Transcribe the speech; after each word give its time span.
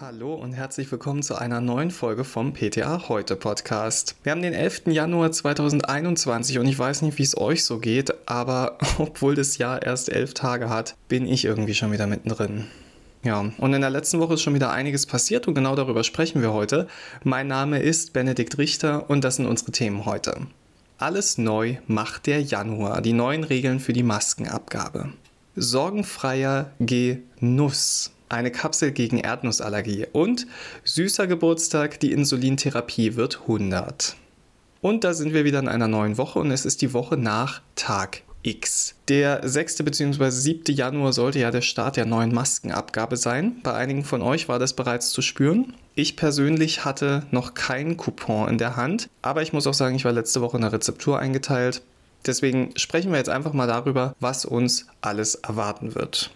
Hallo 0.00 0.32
und 0.32 0.52
herzlich 0.52 0.92
willkommen 0.92 1.24
zu 1.24 1.34
einer 1.34 1.60
neuen 1.60 1.90
Folge 1.90 2.22
vom 2.22 2.52
PTA 2.52 3.08
Heute 3.08 3.34
Podcast. 3.34 4.14
Wir 4.22 4.30
haben 4.30 4.42
den 4.42 4.54
11. 4.54 4.82
Januar 4.86 5.32
2021 5.32 6.60
und 6.60 6.66
ich 6.66 6.78
weiß 6.78 7.02
nicht, 7.02 7.18
wie 7.18 7.24
es 7.24 7.36
euch 7.36 7.64
so 7.64 7.80
geht, 7.80 8.14
aber 8.28 8.78
obwohl 8.98 9.34
das 9.34 9.58
Jahr 9.58 9.82
erst 9.82 10.08
elf 10.08 10.34
Tage 10.34 10.70
hat, 10.70 10.94
bin 11.08 11.26
ich 11.26 11.44
irgendwie 11.44 11.74
schon 11.74 11.90
wieder 11.90 12.06
mittendrin. 12.06 12.66
Ja, 13.24 13.50
und 13.58 13.74
in 13.74 13.80
der 13.80 13.90
letzten 13.90 14.20
Woche 14.20 14.34
ist 14.34 14.42
schon 14.42 14.54
wieder 14.54 14.70
einiges 14.70 15.04
passiert 15.04 15.48
und 15.48 15.54
genau 15.54 15.74
darüber 15.74 16.04
sprechen 16.04 16.42
wir 16.42 16.52
heute. 16.52 16.86
Mein 17.24 17.48
Name 17.48 17.80
ist 17.80 18.12
Benedikt 18.12 18.56
Richter 18.56 19.10
und 19.10 19.24
das 19.24 19.34
sind 19.34 19.46
unsere 19.46 19.72
Themen 19.72 20.06
heute. 20.06 20.46
Alles 20.98 21.38
neu 21.38 21.78
macht 21.88 22.28
der 22.28 22.40
Januar, 22.40 23.02
die 23.02 23.14
neuen 23.14 23.42
Regeln 23.42 23.80
für 23.80 23.94
die 23.94 24.04
Maskenabgabe. 24.04 25.08
Sorgenfreier 25.56 26.70
Genuss 26.78 28.12
eine 28.28 28.50
Kapsel 28.50 28.92
gegen 28.92 29.18
Erdnussallergie 29.18 30.06
und 30.12 30.46
süßer 30.84 31.26
Geburtstag, 31.26 32.00
die 32.00 32.12
Insulintherapie 32.12 33.16
wird 33.16 33.40
100. 33.42 34.16
Und 34.80 35.04
da 35.04 35.14
sind 35.14 35.32
wir 35.32 35.44
wieder 35.44 35.58
in 35.58 35.68
einer 35.68 35.88
neuen 35.88 36.18
Woche 36.18 36.38
und 36.38 36.50
es 36.50 36.64
ist 36.64 36.82
die 36.82 36.92
Woche 36.92 37.16
nach 37.16 37.62
Tag 37.74 38.22
X. 38.42 38.94
Der 39.08 39.46
6. 39.46 39.82
bzw. 39.82 40.30
7. 40.30 40.74
Januar 40.74 41.12
sollte 41.12 41.40
ja 41.40 41.50
der 41.50 41.60
Start 41.60 41.96
der 41.96 42.06
neuen 42.06 42.32
Maskenabgabe 42.32 43.16
sein. 43.16 43.56
Bei 43.62 43.74
einigen 43.74 44.04
von 44.04 44.22
euch 44.22 44.48
war 44.48 44.58
das 44.58 44.74
bereits 44.74 45.10
zu 45.10 45.22
spüren. 45.22 45.74
Ich 45.94 46.16
persönlich 46.16 46.84
hatte 46.84 47.26
noch 47.30 47.54
keinen 47.54 47.96
Coupon 47.96 48.48
in 48.48 48.58
der 48.58 48.76
Hand, 48.76 49.08
aber 49.20 49.42
ich 49.42 49.52
muss 49.52 49.66
auch 49.66 49.74
sagen, 49.74 49.96
ich 49.96 50.04
war 50.04 50.12
letzte 50.12 50.40
Woche 50.40 50.56
in 50.56 50.62
der 50.62 50.72
Rezeptur 50.72 51.18
eingeteilt. 51.18 51.82
Deswegen 52.26 52.72
sprechen 52.76 53.10
wir 53.10 53.18
jetzt 53.18 53.30
einfach 53.30 53.52
mal 53.52 53.66
darüber, 53.66 54.14
was 54.20 54.44
uns 54.44 54.86
alles 55.00 55.34
erwarten 55.34 55.94
wird. 55.94 56.30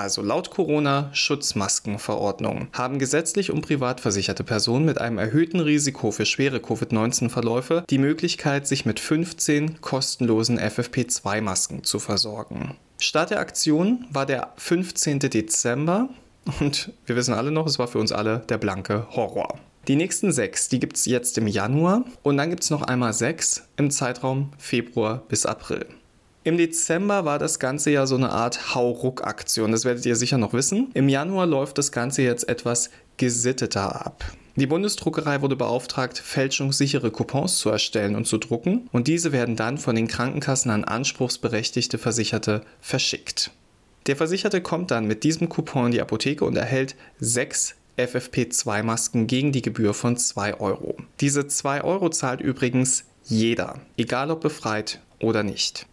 Also 0.00 0.22
laut 0.22 0.50
Corona-Schutzmaskenverordnung 0.50 2.66
haben 2.72 2.98
gesetzlich 2.98 3.52
und 3.52 3.62
privat 3.62 4.00
versicherte 4.00 4.42
Personen 4.42 4.84
mit 4.84 5.00
einem 5.00 5.18
erhöhten 5.18 5.60
Risiko 5.60 6.10
für 6.10 6.26
schwere 6.26 6.58
Covid-19-Verläufe 6.58 7.84
die 7.88 7.98
Möglichkeit, 7.98 8.66
sich 8.66 8.84
mit 8.84 8.98
15 8.98 9.80
kostenlosen 9.80 10.58
FFP2-Masken 10.58 11.84
zu 11.84 12.00
versorgen. 12.00 12.74
Start 12.98 13.30
der 13.30 13.38
Aktion 13.38 14.06
war 14.10 14.26
der 14.26 14.48
15. 14.56 15.20
Dezember 15.20 16.08
und 16.60 16.92
wir 17.06 17.14
wissen 17.14 17.34
alle 17.34 17.52
noch, 17.52 17.66
es 17.66 17.78
war 17.78 17.86
für 17.86 17.98
uns 17.98 18.10
alle 18.10 18.40
der 18.48 18.58
blanke 18.58 19.06
Horror. 19.10 19.60
Die 19.86 19.96
nächsten 19.96 20.32
sechs, 20.32 20.68
die 20.68 20.80
gibt 20.80 20.96
es 20.96 21.04
jetzt 21.04 21.38
im 21.38 21.46
Januar 21.46 22.04
und 22.22 22.36
dann 22.36 22.50
gibt 22.50 22.64
es 22.64 22.70
noch 22.70 22.82
einmal 22.82 23.12
sechs 23.12 23.62
im 23.76 23.92
Zeitraum 23.92 24.50
Februar 24.58 25.22
bis 25.28 25.46
April. 25.46 25.86
Im 26.46 26.58
Dezember 26.58 27.24
war 27.24 27.38
das 27.38 27.58
Ganze 27.58 27.90
ja 27.90 28.06
so 28.06 28.16
eine 28.16 28.28
Art 28.28 28.74
Hauruck-Aktion, 28.74 29.72
das 29.72 29.86
werdet 29.86 30.04
ihr 30.04 30.14
sicher 30.14 30.36
noch 30.36 30.52
wissen. 30.52 30.90
Im 30.92 31.08
Januar 31.08 31.46
läuft 31.46 31.78
das 31.78 31.90
Ganze 31.90 32.20
jetzt 32.20 32.46
etwas 32.50 32.90
gesitteter 33.16 34.04
ab. 34.04 34.30
Die 34.54 34.66
Bundesdruckerei 34.66 35.40
wurde 35.40 35.56
beauftragt, 35.56 36.18
fälschungssichere 36.18 37.10
Coupons 37.10 37.56
zu 37.56 37.70
erstellen 37.70 38.14
und 38.14 38.26
zu 38.26 38.36
drucken 38.36 38.90
und 38.92 39.08
diese 39.08 39.32
werden 39.32 39.56
dann 39.56 39.78
von 39.78 39.96
den 39.96 40.06
Krankenkassen 40.06 40.70
an 40.70 40.84
anspruchsberechtigte 40.84 41.96
Versicherte 41.96 42.60
verschickt. 42.78 43.50
Der 44.06 44.16
Versicherte 44.16 44.60
kommt 44.60 44.90
dann 44.90 45.06
mit 45.06 45.24
diesem 45.24 45.48
Coupon 45.48 45.86
in 45.86 45.92
die 45.92 46.02
Apotheke 46.02 46.44
und 46.44 46.56
erhält 46.56 46.94
sechs 47.18 47.74
FFP2-Masken 47.96 49.26
gegen 49.26 49.52
die 49.52 49.62
Gebühr 49.62 49.94
von 49.94 50.18
2 50.18 50.60
Euro. 50.60 50.96
Diese 51.20 51.46
2 51.46 51.82
Euro 51.84 52.10
zahlt 52.10 52.42
übrigens 52.42 53.04
jeder, 53.24 53.80
egal 53.96 54.30
ob 54.30 54.42
befreit 54.42 55.00
oder 55.20 55.42
nicht. 55.42 55.86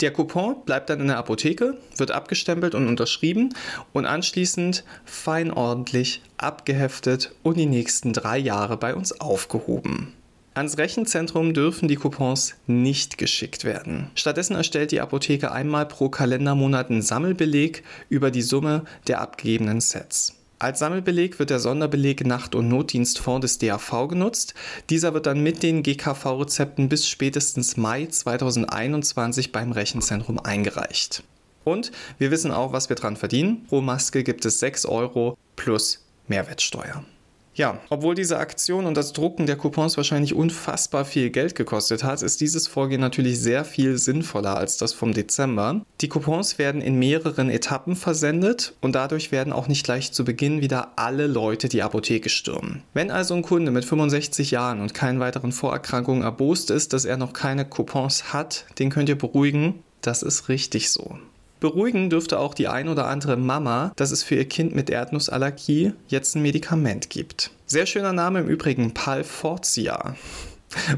Der 0.00 0.12
Coupon 0.12 0.56
bleibt 0.64 0.88
dann 0.88 1.00
in 1.00 1.08
der 1.08 1.18
Apotheke, 1.18 1.76
wird 1.96 2.10
abgestempelt 2.10 2.74
und 2.74 2.88
unterschrieben 2.88 3.54
und 3.92 4.06
anschließend 4.06 4.84
fein 5.04 5.50
ordentlich 5.50 6.22
abgeheftet 6.38 7.34
und 7.42 7.58
die 7.58 7.66
nächsten 7.66 8.14
drei 8.14 8.38
Jahre 8.38 8.78
bei 8.78 8.94
uns 8.94 9.20
aufgehoben. 9.20 10.14
Ans 10.54 10.78
Rechenzentrum 10.78 11.54
dürfen 11.54 11.86
die 11.86 11.96
Coupons 11.96 12.54
nicht 12.66 13.18
geschickt 13.18 13.64
werden. 13.64 14.10
Stattdessen 14.14 14.56
erstellt 14.56 14.90
die 14.90 15.00
Apotheke 15.00 15.52
einmal 15.52 15.86
pro 15.86 16.08
Kalendermonat 16.08 16.90
einen 16.90 17.02
Sammelbeleg 17.02 17.84
über 18.08 18.30
die 18.30 18.42
Summe 18.42 18.84
der 19.06 19.20
abgegebenen 19.20 19.80
Sets. 19.80 20.39
Als 20.60 20.78
Sammelbeleg 20.80 21.38
wird 21.38 21.48
der 21.48 21.58
Sonderbeleg 21.58 22.26
Nacht- 22.26 22.54
und 22.54 22.68
Notdienstfonds 22.68 23.40
des 23.40 23.56
DAV 23.56 24.08
genutzt. 24.08 24.52
Dieser 24.90 25.14
wird 25.14 25.24
dann 25.24 25.42
mit 25.42 25.62
den 25.62 25.82
GKV-Rezepten 25.82 26.90
bis 26.90 27.08
spätestens 27.08 27.78
Mai 27.78 28.04
2021 28.04 29.52
beim 29.52 29.72
Rechenzentrum 29.72 30.38
eingereicht. 30.38 31.22
Und 31.64 31.92
wir 32.18 32.30
wissen 32.30 32.50
auch, 32.50 32.74
was 32.74 32.90
wir 32.90 32.96
dran 32.96 33.16
verdienen. 33.16 33.64
Pro 33.68 33.80
Maske 33.80 34.22
gibt 34.22 34.44
es 34.44 34.60
6 34.60 34.84
Euro 34.84 35.38
plus 35.56 36.04
Mehrwertsteuer. 36.28 37.04
Ja, 37.60 37.78
obwohl 37.90 38.14
diese 38.14 38.38
Aktion 38.38 38.86
und 38.86 38.96
das 38.96 39.12
Drucken 39.12 39.44
der 39.44 39.56
Coupons 39.56 39.98
wahrscheinlich 39.98 40.34
unfassbar 40.34 41.04
viel 41.04 41.28
Geld 41.28 41.54
gekostet 41.54 42.04
hat, 42.04 42.22
ist 42.22 42.40
dieses 42.40 42.66
Vorgehen 42.66 43.02
natürlich 43.02 43.38
sehr 43.38 43.66
viel 43.66 43.98
sinnvoller 43.98 44.56
als 44.56 44.78
das 44.78 44.94
vom 44.94 45.12
Dezember. 45.12 45.82
Die 46.00 46.08
Coupons 46.08 46.56
werden 46.56 46.80
in 46.80 46.98
mehreren 46.98 47.50
Etappen 47.50 47.96
versendet 47.96 48.72
und 48.80 48.94
dadurch 48.94 49.30
werden 49.30 49.52
auch 49.52 49.68
nicht 49.68 49.84
gleich 49.84 50.10
zu 50.12 50.24
Beginn 50.24 50.62
wieder 50.62 50.92
alle 50.96 51.26
Leute 51.26 51.68
die 51.68 51.82
Apotheke 51.82 52.30
stürmen. 52.30 52.82
Wenn 52.94 53.10
also 53.10 53.34
ein 53.34 53.42
Kunde 53.42 53.72
mit 53.72 53.84
65 53.84 54.52
Jahren 54.52 54.80
und 54.80 54.94
keinen 54.94 55.20
weiteren 55.20 55.52
Vorerkrankungen 55.52 56.22
erbost 56.22 56.70
ist, 56.70 56.94
dass 56.94 57.04
er 57.04 57.18
noch 57.18 57.34
keine 57.34 57.66
Coupons 57.66 58.32
hat, 58.32 58.64
den 58.78 58.88
könnt 58.88 59.10
ihr 59.10 59.18
beruhigen, 59.18 59.84
das 60.00 60.22
ist 60.22 60.48
richtig 60.48 60.90
so. 60.90 61.18
Beruhigen 61.60 62.08
dürfte 62.08 62.38
auch 62.38 62.54
die 62.54 62.68
ein 62.68 62.88
oder 62.88 63.06
andere 63.06 63.36
Mama, 63.36 63.92
dass 63.96 64.10
es 64.10 64.22
für 64.22 64.34
ihr 64.34 64.48
Kind 64.48 64.74
mit 64.74 64.88
Erdnussallergie 64.88 65.92
jetzt 66.08 66.34
ein 66.34 66.42
Medikament 66.42 67.10
gibt. 67.10 67.50
Sehr 67.66 67.84
schöner 67.84 68.14
Name 68.14 68.40
im 68.40 68.48
Übrigen, 68.48 68.94
Palforzia. 68.94 70.16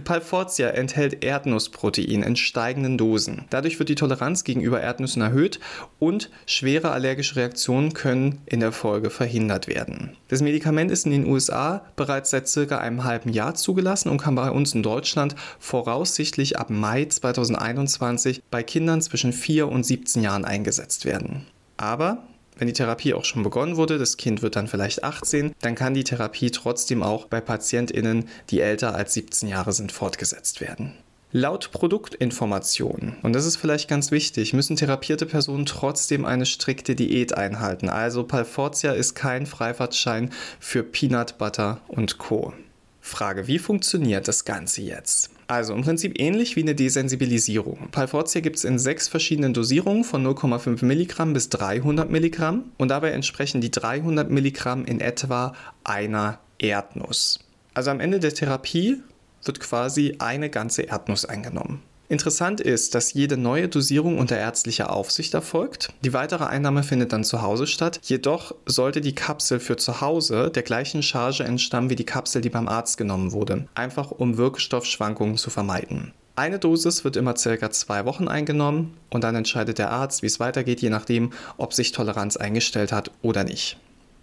Palforzia 0.05 0.69
enthält 0.69 1.25
Erdnussprotein 1.25 2.23
in 2.23 2.37
steigenden 2.37 2.99
Dosen. 2.99 3.47
Dadurch 3.51 3.79
wird 3.79 3.89
die 3.89 3.95
Toleranz 3.95 4.45
gegenüber 4.45 4.81
Erdnüssen 4.81 5.23
erhöht 5.23 5.61
und 5.99 6.31
schwere 6.47 6.91
allergische 6.91 7.37
Reaktionen 7.37 7.95
können 7.95 8.41
in 8.47 8.61
der 8.61 8.73
Folge 8.73 9.11
verhindert 9.11 9.69
werden. 9.69 10.17
Das 10.29 10.43
Medikament 10.43 10.91
ist 10.91 11.07
in 11.07 11.13
den 11.13 11.27
USA 11.27 11.87
bereits 11.97 12.31
seit 12.31 12.49
circa 12.49 12.79
einem 12.79 13.05
halben 13.05 13.31
Jahr 13.31 13.55
zugelassen 13.55 14.11
und 14.11 14.19
kann 14.19 14.35
bei 14.35 14.51
uns 14.51 14.75
in 14.75 14.83
Deutschland 14.83 15.35
voraussichtlich 15.59 16.59
ab 16.59 16.69
Mai 16.69 17.07
2021 17.07 18.43
bei 18.51 18.63
Kindern 18.63 19.01
zwischen 19.01 19.33
4 19.33 19.69
und 19.69 19.85
17 19.85 20.23
Jahren 20.23 20.45
eingesetzt 20.45 21.05
werden. 21.05 21.47
Aber 21.77 22.25
wenn 22.63 22.69
die 22.69 22.75
Therapie 22.75 23.13
auch 23.13 23.25
schon 23.25 23.43
begonnen 23.43 23.77
wurde, 23.77 23.99
das 23.99 24.17
Kind 24.17 24.41
wird 24.41 24.55
dann 24.55 24.69
vielleicht 24.69 25.03
18, 25.03 25.53
dann 25.63 25.75
kann 25.75 25.95
die 25.95 26.05
Therapie 26.05 26.53
trotzdem 26.53 27.03
auch 27.03 27.27
bei 27.27 27.41
PatientInnen, 27.41 28.29
die 28.51 28.61
älter 28.61 28.95
als 28.95 29.15
17 29.15 29.49
Jahre 29.49 29.73
sind, 29.73 29.91
fortgesetzt 29.91 30.61
werden. 30.61 30.93
Laut 31.33 31.73
Produktinformationen, 31.73 33.17
und 33.25 33.33
das 33.33 33.47
ist 33.47 33.57
vielleicht 33.57 33.89
ganz 33.89 34.13
wichtig, 34.13 34.53
müssen 34.53 34.77
therapierte 34.77 35.27
Personen 35.27 35.67
trotzdem 35.67 36.25
eine 36.25 36.47
strikte 36.47 36.95
Diät 36.95 37.37
einhalten. 37.37 37.89
Also 37.89 38.23
Palforzia 38.23 38.93
ist 38.93 39.17
kein 39.17 39.47
Freifahrtschein 39.47 40.31
für 40.61 40.85
Peanut 40.85 41.39
Butter 41.39 41.81
und 41.89 42.19
Co. 42.19 42.53
Frage, 43.01 43.49
wie 43.49 43.59
funktioniert 43.59 44.29
das 44.29 44.45
Ganze 44.45 44.83
jetzt? 44.83 45.32
Also 45.47 45.75
im 45.75 45.83
Prinzip 45.83 46.19
ähnlich 46.19 46.57
wie 46.57 46.63
eine 46.63 46.75
Desensibilisierung. 46.75 47.89
Palforzia 47.91 48.41
gibt 48.41 48.57
es 48.57 48.65
in 48.65 48.79
sechs 48.79 49.09
verschiedenen 49.09 49.55
Dosierungen 49.55 50.05
von 50.05 50.27
0,5 50.27 50.85
Milligramm 50.85 51.33
bis 51.33 51.49
300 51.51 52.11
Milligramm 52.11 52.73
und 52.79 52.89
dabei 52.89 53.11
entsprechen 53.11 53.61
die 53.61 53.71
300 53.71 54.31
Milligramm 54.31 54.85
in 54.85 55.01
etwa 55.01 55.55
einer 55.85 56.39
Erdnuss. 56.59 57.41
Also 57.75 57.91
am 57.91 58.01
Ende 58.01 58.21
der 58.21 58.35
Therapie 58.35 59.03
wird 59.45 59.61
quasi 59.61 60.17
eine 60.19 60.51
ganze 60.51 60.83
Erdnuss 60.83 61.25
eingenommen. 61.25 61.83
Interessant 62.13 62.61
ist, 62.61 62.95
dass 62.95 63.15
jede 63.15 63.39
neue 63.39 63.69
Dosierung 63.69 64.19
unter 64.19 64.37
ärztlicher 64.37 64.93
Aufsicht 64.93 65.33
erfolgt. 65.33 65.95
Die 66.05 66.13
weitere 66.13 66.45
Einnahme 66.45 66.83
findet 66.83 67.15
dann 67.15 67.25
zu 67.25 67.41
Hause 67.41 67.67
statt. 67.67 68.01
Jedoch 68.03 68.55
sollte 68.67 69.01
die 69.01 69.15
Kapsel 69.15 69.61
für 69.61 69.79
zu 69.79 70.03
Hause 70.03 70.51
der 70.55 70.63
gleichen 70.63 71.03
Charge 71.03 71.43
entstammen 71.43 71.89
wie 71.89 71.97
die 71.97 72.05
Kapsel, 72.05 72.43
die 72.43 72.51
beim 72.51 72.69
Arzt 72.69 72.99
genommen 72.99 73.33
wurde, 73.33 73.67
einfach 73.75 74.11
um 74.11 74.37
Wirkstoffschwankungen 74.37 75.39
zu 75.39 75.49
vermeiden. 75.49 76.13
Eine 76.37 76.59
Dosis 76.59 77.03
wird 77.03 77.17
immer 77.17 77.35
circa 77.35 77.71
zwei 77.71 78.05
Wochen 78.05 78.29
eingenommen 78.29 78.95
und 79.09 79.25
dann 79.25 79.35
entscheidet 79.35 79.79
der 79.79 79.91
Arzt, 79.91 80.21
wie 80.21 80.27
es 80.27 80.39
weitergeht, 80.39 80.83
je 80.83 80.91
nachdem, 80.91 81.33
ob 81.57 81.73
sich 81.73 81.93
Toleranz 81.93 82.37
eingestellt 82.37 82.93
hat 82.93 83.11
oder 83.23 83.43
nicht. 83.43 83.79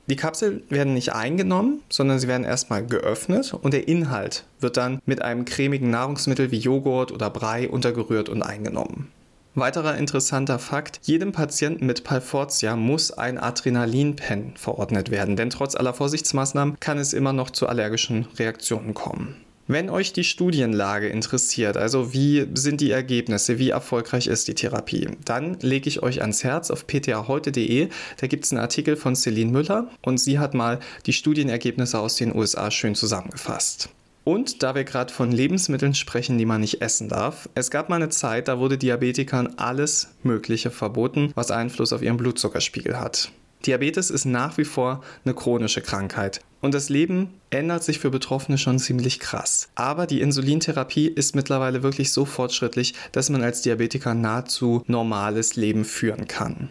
Die 0.09 0.15
Kapseln 0.15 0.63
werden 0.69 0.95
nicht 0.95 1.13
eingenommen, 1.13 1.81
sondern 1.87 2.17
sie 2.17 2.27
werden 2.27 2.43
erstmal 2.43 2.83
geöffnet 2.83 3.53
und 3.53 3.75
der 3.75 3.87
Inhalt 3.87 4.43
wird 4.59 4.75
dann 4.75 4.99
mit 5.05 5.21
einem 5.21 5.45
cremigen 5.45 5.91
Nahrungsmittel 5.91 6.49
wie 6.49 6.57
Joghurt 6.57 7.11
oder 7.11 7.29
Brei 7.29 7.69
untergerührt 7.69 8.27
und 8.27 8.41
eingenommen. 8.41 9.11
Weiterer 9.53 9.97
interessanter 9.97 10.57
Fakt, 10.57 10.99
jedem 11.03 11.31
Patienten 11.31 11.85
mit 11.85 12.03
Palforzia 12.03 12.75
muss 12.75 13.11
ein 13.11 13.37
Adrenalinpen 13.37 14.53
verordnet 14.55 15.11
werden, 15.11 15.35
denn 15.35 15.51
trotz 15.51 15.75
aller 15.75 15.93
Vorsichtsmaßnahmen 15.93 16.79
kann 16.79 16.97
es 16.97 17.13
immer 17.13 17.33
noch 17.33 17.51
zu 17.51 17.67
allergischen 17.67 18.25
Reaktionen 18.37 18.95
kommen. 18.95 19.35
Wenn 19.71 19.91
euch 19.91 20.13
die 20.13 20.23
Studienlage 20.23 21.09
interessiert, 21.09 21.77
also 21.77 22.11
wie 22.11 22.47
sind 22.55 22.81
die 22.81 22.89
Ergebnisse, 22.89 23.59
wie 23.59 23.69
erfolgreich 23.69 24.25
ist 24.25 24.47
die 24.47 24.55
Therapie, 24.55 25.09
dann 25.25 25.59
lege 25.61 25.87
ich 25.87 26.01
euch 26.01 26.21
ans 26.21 26.43
Herz 26.43 26.71
auf 26.71 26.87
ptaheute.de. 26.87 27.89
Da 28.19 28.25
gibt 28.25 28.45
es 28.45 28.51
einen 28.51 28.61
Artikel 28.61 28.95
von 28.95 29.15
Celine 29.15 29.51
Müller 29.51 29.87
und 30.01 30.19
sie 30.19 30.39
hat 30.39 30.55
mal 30.55 30.79
die 31.05 31.13
Studienergebnisse 31.13 31.99
aus 31.99 32.15
den 32.15 32.35
USA 32.35 32.71
schön 32.71 32.95
zusammengefasst. 32.95 33.89
Und 34.23 34.63
da 34.63 34.73
wir 34.73 34.85
gerade 34.85 35.13
von 35.13 35.31
Lebensmitteln 35.31 35.93
sprechen, 35.93 36.39
die 36.39 36.45
man 36.45 36.61
nicht 36.61 36.81
essen 36.81 37.07
darf, 37.07 37.47
es 37.53 37.69
gab 37.69 37.89
mal 37.89 37.97
eine 37.97 38.09
Zeit, 38.09 38.47
da 38.47 38.57
wurde 38.57 38.79
Diabetikern 38.79 39.53
alles 39.57 40.07
Mögliche 40.23 40.71
verboten, 40.71 41.31
was 41.35 41.51
Einfluss 41.51 41.93
auf 41.93 42.01
ihren 42.01 42.17
Blutzuckerspiegel 42.17 42.99
hat. 42.99 43.31
Diabetes 43.65 44.09
ist 44.09 44.25
nach 44.25 44.57
wie 44.57 44.65
vor 44.65 45.03
eine 45.25 45.33
chronische 45.33 45.81
Krankheit. 45.81 46.41
Und 46.61 46.73
das 46.73 46.89
Leben 46.89 47.39
ändert 47.49 47.83
sich 47.83 47.99
für 47.99 48.09
Betroffene 48.09 48.57
schon 48.57 48.79
ziemlich 48.79 49.19
krass. 49.19 49.69
Aber 49.75 50.07
die 50.07 50.21
Insulintherapie 50.21 51.07
ist 51.07 51.35
mittlerweile 51.35 51.83
wirklich 51.83 52.11
so 52.11 52.25
fortschrittlich, 52.25 52.93
dass 53.11 53.29
man 53.29 53.43
als 53.43 53.61
Diabetiker 53.61 54.13
nahezu 54.13 54.83
normales 54.87 55.55
Leben 55.55 55.85
führen 55.85 56.27
kann. 56.27 56.69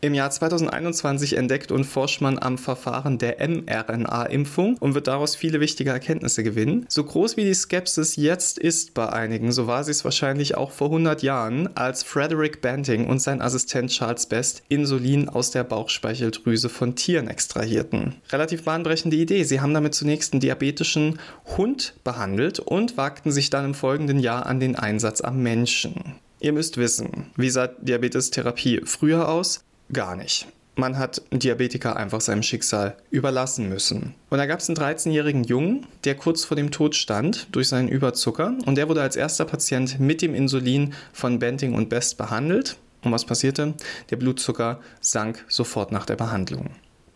Im 0.00 0.14
Jahr 0.14 0.30
2021 0.30 1.36
entdeckt 1.36 1.72
und 1.72 1.82
forscht 1.82 2.20
man 2.20 2.38
am 2.38 2.56
Verfahren 2.56 3.18
der 3.18 3.38
mRNA-Impfung 3.48 4.76
und 4.78 4.94
wird 4.94 5.08
daraus 5.08 5.34
viele 5.34 5.58
wichtige 5.58 5.90
Erkenntnisse 5.90 6.44
gewinnen. 6.44 6.86
So 6.88 7.02
groß 7.02 7.36
wie 7.36 7.44
die 7.44 7.54
Skepsis 7.54 8.14
jetzt 8.14 8.58
ist 8.58 8.94
bei 8.94 9.08
einigen, 9.08 9.50
so 9.50 9.66
war 9.66 9.82
sie 9.82 9.90
es 9.90 10.04
wahrscheinlich 10.04 10.56
auch 10.56 10.70
vor 10.70 10.86
100 10.86 11.24
Jahren, 11.24 11.76
als 11.76 12.04
Frederick 12.04 12.60
Banting 12.60 13.08
und 13.08 13.20
sein 13.20 13.42
Assistent 13.42 13.90
Charles 13.90 14.26
Best 14.26 14.62
Insulin 14.68 15.28
aus 15.28 15.50
der 15.50 15.64
Bauchspeicheldrüse 15.64 16.68
von 16.68 16.94
Tieren 16.94 17.26
extrahierten. 17.26 18.14
Relativ 18.30 18.62
bahnbrechende 18.62 19.16
Idee. 19.16 19.42
Sie 19.42 19.60
haben 19.60 19.74
damit 19.74 19.96
zunächst 19.96 20.32
einen 20.32 20.40
diabetischen 20.40 21.18
Hund 21.56 21.94
behandelt 22.04 22.60
und 22.60 22.96
wagten 22.96 23.32
sich 23.32 23.50
dann 23.50 23.64
im 23.64 23.74
folgenden 23.74 24.20
Jahr 24.20 24.46
an 24.46 24.60
den 24.60 24.76
Einsatz 24.76 25.22
am 25.22 25.42
Menschen. 25.42 26.14
Ihr 26.38 26.52
müsst 26.52 26.76
wissen, 26.76 27.32
wie 27.36 27.50
sah 27.50 27.66
Diabetestherapie 27.66 28.82
früher 28.84 29.28
aus? 29.28 29.64
Gar 29.92 30.16
nicht. 30.16 30.46
Man 30.78 30.96
hat 30.96 31.22
Diabetiker 31.32 31.96
einfach 31.96 32.20
seinem 32.20 32.44
Schicksal 32.44 32.96
überlassen 33.10 33.68
müssen. 33.68 34.14
Und 34.30 34.38
da 34.38 34.46
gab 34.46 34.60
es 34.60 34.68
einen 34.68 34.78
13-jährigen 34.78 35.42
Jungen, 35.42 35.86
der 36.04 36.14
kurz 36.14 36.44
vor 36.44 36.56
dem 36.56 36.70
Tod 36.70 36.94
stand 36.94 37.48
durch 37.50 37.66
seinen 37.66 37.88
Überzucker. 37.88 38.54
Und 38.64 38.76
der 38.76 38.88
wurde 38.88 39.02
als 39.02 39.16
erster 39.16 39.44
Patient 39.44 39.98
mit 39.98 40.22
dem 40.22 40.36
Insulin 40.36 40.94
von 41.12 41.40
Benting 41.40 41.74
und 41.74 41.88
Best 41.88 42.16
behandelt. 42.16 42.76
Und 43.02 43.10
was 43.10 43.24
passierte? 43.24 43.74
Der 44.10 44.16
Blutzucker 44.16 44.78
sank 45.00 45.44
sofort 45.48 45.90
nach 45.90 46.06
der 46.06 46.16
Behandlung. 46.16 46.70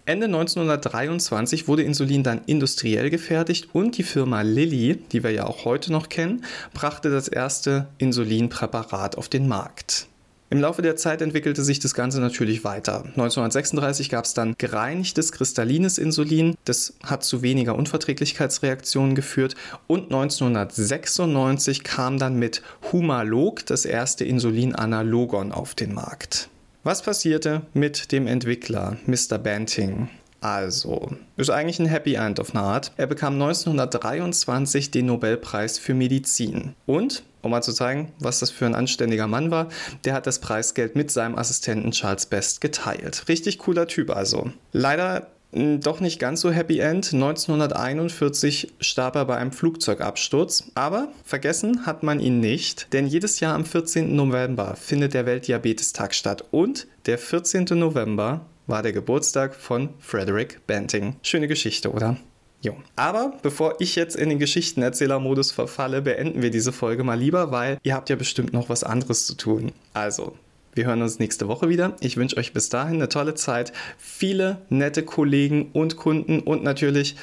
Ende 0.06 0.26
1923 0.26 1.69
wurde 1.69 1.84
Insulin 1.84 2.24
dann 2.24 2.40
industriell 2.46 3.10
gefertigt 3.10 3.69
und 3.72 3.96
die 3.96 4.02
Firma 4.02 4.42
Lilly, 4.42 4.96
die 5.12 5.22
wir 5.22 5.30
ja 5.30 5.46
auch 5.46 5.64
heute 5.64 5.92
noch 5.92 6.08
kennen, 6.08 6.44
brachte 6.74 7.10
das 7.10 7.28
erste 7.28 7.86
Insulinpräparat 7.98 9.16
auf 9.16 9.28
den 9.28 9.46
Markt. 9.46 10.08
Im 10.52 10.60
Laufe 10.60 10.82
der 10.82 10.96
Zeit 10.96 11.22
entwickelte 11.22 11.64
sich 11.64 11.78
das 11.78 11.94
Ganze 11.94 12.20
natürlich 12.20 12.62
weiter. 12.62 13.04
1936 13.06 14.10
gab 14.10 14.26
es 14.26 14.34
dann 14.34 14.54
gereinigtes 14.58 15.32
kristallines 15.32 15.96
Insulin. 15.96 16.56
Das 16.66 16.93
hat 17.02 17.25
zu 17.25 17.40
weniger 17.40 17.75
Unverträglichkeitsreaktionen 17.75 19.14
geführt. 19.14 19.54
Und 19.87 20.12
1996 20.12 21.84
kam 21.84 22.19
dann 22.19 22.38
mit 22.38 22.60
Humalog 22.93 23.64
das 23.64 23.87
erste 23.87 24.26
Insulinanalogon 24.26 25.52
auf 25.52 25.75
den 25.75 25.94
Markt. 25.94 26.50
Was 26.82 27.00
passierte 27.00 27.62
mit 27.72 28.12
dem 28.12 28.26
Entwickler 28.26 28.98
Mr. 29.06 29.38
Banting? 29.38 30.10
Also, 30.43 31.12
ist 31.38 31.48
eigentlich 31.48 31.78
ein 31.78 31.87
Happy 31.87 32.16
End 32.16 32.40
auf 32.40 32.55
eine 32.55 32.62
Art. 32.62 32.93
Er 32.98 33.06
bekam 33.06 33.40
1923 33.40 34.90
den 34.90 35.06
Nobelpreis 35.06 35.78
für 35.78 35.94
Medizin. 35.94 36.75
Und, 36.84 37.22
um 37.43 37.50
mal 37.50 37.62
zu 37.62 37.73
zeigen, 37.73 38.12
was 38.19 38.39
das 38.39 38.50
für 38.50 38.67
ein 38.67 38.75
anständiger 38.75 39.27
Mann 39.27 39.50
war, 39.50 39.69
der 40.05 40.15
hat 40.15 40.27
das 40.27 40.39
Preisgeld 40.39 40.97
mit 40.97 41.11
seinem 41.11 41.37
Assistenten 41.37 41.91
Charles 41.91 42.27
Best 42.27 42.61
geteilt. 42.61 43.29
Richtig 43.29 43.59
cooler 43.59 43.87
Typ 43.87 44.11
also. 44.11 44.50
Leider 44.73 45.29
hm, 45.53 45.81
doch 45.81 46.00
nicht 46.00 46.19
ganz 46.19 46.41
so 46.41 46.50
Happy 46.50 46.79
End. 46.79 47.12
1941 47.12 48.73
starb 48.81 49.17
er 49.17 49.27
bei 49.27 49.37
einem 49.37 49.53
Flugzeugabsturz. 49.53 50.71
Aber 50.75 51.09
vergessen 51.25 51.85
hat 51.85 52.03
man 52.03 52.21
ihn 52.21 52.41
nicht, 52.41 52.93
denn 52.93 53.06
jedes 53.06 53.41
Jahr 53.41 53.55
am 53.55 53.65
14. 53.65 54.15
November 54.17 54.77
findet 54.77 55.15
der 55.15 55.27
Weltdiabetestag 55.27 56.15
statt. 56.15 56.44
Und 56.50 56.87
der 57.06 57.19
14. 57.19 57.67
November 57.73 58.47
war 58.67 58.83
der 58.83 58.93
Geburtstag 58.93 59.55
von 59.55 59.91
Frederick 59.99 60.67
Banting. 60.67 61.17
Schöne 61.23 61.49
Geschichte, 61.49 61.93
oder? 61.93 62.17
Jo. 62.62 62.76
Aber 62.94 63.35
bevor 63.43 63.75
ich 63.81 63.97
jetzt 63.97 64.14
in 64.14 64.29
den 64.29 64.38
Geschichtenerzählermodus 64.38 65.50
verfalle, 65.50 66.00
beenden 66.00 66.43
wir 66.43 66.50
diese 66.50 66.73
Folge 66.73 67.03
mal 67.03 67.19
lieber, 67.19 67.50
weil 67.50 67.79
ihr 67.82 67.94
habt 67.94 68.09
ja 68.09 68.14
bestimmt 68.14 68.53
noch 68.53 68.69
was 68.69 68.85
anderes 68.85 69.26
zu 69.26 69.35
tun. 69.35 69.73
Also, 69.94 70.37
wir 70.73 70.87
hören 70.87 71.03
uns 71.03 71.19
nächste 71.19 71.49
Woche 71.49 71.69
wieder. 71.69 71.97
Ich 72.00 72.17
wünsche 72.17 72.37
euch 72.37 72.53
bis 72.53 72.69
dahin 72.69 72.94
eine 72.94 73.09
tolle 73.09 73.35
Zeit, 73.35 73.73
viele 73.99 74.59
nette 74.69 75.03
Kollegen 75.03 75.70
und 75.73 75.97
Kunden 75.97 76.38
und 76.38 76.62
natürlich 76.62 77.17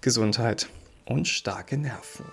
Gesundheit 0.00 0.68
und 1.06 1.26
starke 1.26 1.76
Nerven. 1.76 2.24